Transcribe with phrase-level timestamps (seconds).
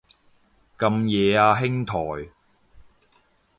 [0.79, 1.95] 咁夜啊兄台